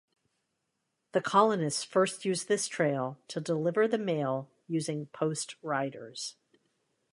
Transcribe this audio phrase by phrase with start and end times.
[1.11, 6.37] The colonists first used this trail to deliver the mail using post riders.